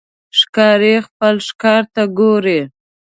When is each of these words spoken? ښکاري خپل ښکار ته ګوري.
ښکاري 0.39 0.95
خپل 1.07 1.35
ښکار 1.47 1.83
ته 1.93 2.03
ګوري. 2.19 2.59